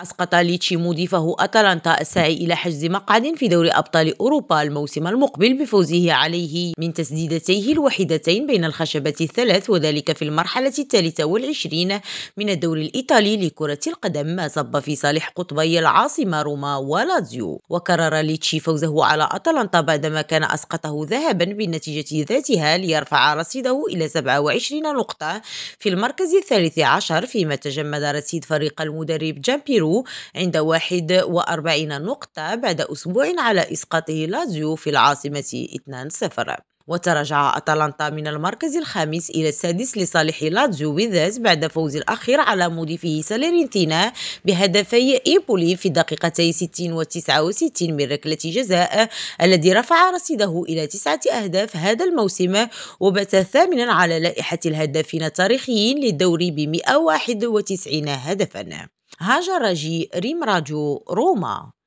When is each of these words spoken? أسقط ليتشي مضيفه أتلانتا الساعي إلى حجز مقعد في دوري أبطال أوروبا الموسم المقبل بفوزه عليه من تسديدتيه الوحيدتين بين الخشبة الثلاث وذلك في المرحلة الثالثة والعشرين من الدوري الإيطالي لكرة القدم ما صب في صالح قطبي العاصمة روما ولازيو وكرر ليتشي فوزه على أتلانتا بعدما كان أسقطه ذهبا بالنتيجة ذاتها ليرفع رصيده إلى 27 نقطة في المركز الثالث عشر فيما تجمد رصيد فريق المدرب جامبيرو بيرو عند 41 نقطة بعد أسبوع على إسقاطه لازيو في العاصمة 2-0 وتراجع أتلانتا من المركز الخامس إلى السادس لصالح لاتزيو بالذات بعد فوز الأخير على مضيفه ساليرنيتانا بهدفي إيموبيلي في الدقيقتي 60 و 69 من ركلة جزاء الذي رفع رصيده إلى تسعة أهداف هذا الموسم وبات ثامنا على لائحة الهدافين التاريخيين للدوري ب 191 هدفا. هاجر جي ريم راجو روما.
أسقط 0.00 0.34
ليتشي 0.34 0.76
مضيفه 0.76 1.36
أتلانتا 1.38 2.00
الساعي 2.00 2.34
إلى 2.34 2.56
حجز 2.56 2.84
مقعد 2.84 3.34
في 3.36 3.48
دوري 3.48 3.70
أبطال 3.70 4.18
أوروبا 4.18 4.62
الموسم 4.62 5.06
المقبل 5.06 5.58
بفوزه 5.58 6.12
عليه 6.12 6.72
من 6.78 6.92
تسديدتيه 6.92 7.72
الوحيدتين 7.72 8.46
بين 8.46 8.64
الخشبة 8.64 9.14
الثلاث 9.20 9.70
وذلك 9.70 10.16
في 10.16 10.24
المرحلة 10.24 10.72
الثالثة 10.78 11.24
والعشرين 11.24 12.00
من 12.36 12.50
الدوري 12.50 12.86
الإيطالي 12.86 13.46
لكرة 13.46 13.78
القدم 13.86 14.26
ما 14.26 14.48
صب 14.48 14.78
في 14.78 14.96
صالح 14.96 15.28
قطبي 15.28 15.78
العاصمة 15.78 16.42
روما 16.42 16.76
ولازيو 16.76 17.62
وكرر 17.70 18.20
ليتشي 18.20 18.60
فوزه 18.60 19.04
على 19.04 19.28
أتلانتا 19.32 19.80
بعدما 19.80 20.22
كان 20.22 20.44
أسقطه 20.44 21.06
ذهبا 21.10 21.44
بالنتيجة 21.44 22.26
ذاتها 22.28 22.76
ليرفع 22.76 23.34
رصيده 23.34 23.84
إلى 23.90 24.08
27 24.08 24.82
نقطة 24.82 25.42
في 25.78 25.88
المركز 25.88 26.34
الثالث 26.34 26.78
عشر 26.78 27.26
فيما 27.26 27.54
تجمد 27.54 28.02
رصيد 28.02 28.44
فريق 28.44 28.82
المدرب 28.82 29.40
جامبيرو 29.40 29.85
بيرو 29.86 30.04
عند 30.36 30.56
41 30.56 32.02
نقطة 32.02 32.54
بعد 32.54 32.80
أسبوع 32.80 33.32
على 33.38 33.72
إسقاطه 33.72 34.14
لازيو 34.14 34.74
في 34.74 34.90
العاصمة 34.90 35.66
2-0 36.46 36.56
وتراجع 36.88 37.56
أتلانتا 37.56 38.10
من 38.10 38.26
المركز 38.26 38.76
الخامس 38.76 39.30
إلى 39.30 39.48
السادس 39.48 39.98
لصالح 39.98 40.42
لاتزيو 40.42 40.92
بالذات 40.92 41.38
بعد 41.40 41.66
فوز 41.66 41.96
الأخير 41.96 42.40
على 42.40 42.68
مضيفه 42.68 43.20
ساليرنيتانا 43.24 44.12
بهدفي 44.44 45.20
إيموبيلي 45.26 45.76
في 45.76 45.86
الدقيقتي 45.86 46.52
60 46.52 46.92
و 46.92 47.02
69 47.02 47.92
من 47.92 48.04
ركلة 48.04 48.38
جزاء 48.44 49.08
الذي 49.42 49.72
رفع 49.72 50.10
رصيده 50.10 50.64
إلى 50.68 50.86
تسعة 50.86 51.20
أهداف 51.32 51.76
هذا 51.76 52.04
الموسم 52.04 52.66
وبات 53.00 53.36
ثامنا 53.36 53.92
على 53.92 54.18
لائحة 54.18 54.58
الهدافين 54.66 55.22
التاريخيين 55.22 55.98
للدوري 55.98 56.50
ب 56.50 56.60
191 56.60 58.08
هدفا. 58.08 58.95
هاجر 59.20 59.72
جي 59.72 60.10
ريم 60.14 60.44
راجو 60.44 61.04
روما. 61.10 61.72